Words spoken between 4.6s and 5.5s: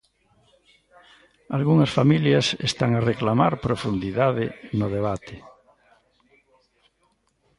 no debate.